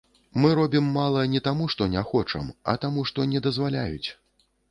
Мы 0.43 0.49
робім 0.59 0.85
мала 0.95 1.25
не 1.33 1.41
таму, 1.49 1.67
што 1.75 1.87
не 1.97 2.03
хочам, 2.13 2.49
а 2.73 2.75
таму, 2.85 3.05
што 3.09 3.29
не 3.35 3.39
дазваляюць. 3.49 4.09